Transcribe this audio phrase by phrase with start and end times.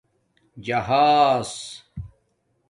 [0.65, 1.53] جہاس